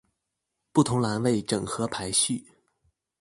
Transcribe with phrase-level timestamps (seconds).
[0.71, 2.43] 不同欄位整合排序